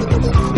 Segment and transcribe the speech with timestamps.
[0.00, 0.57] thank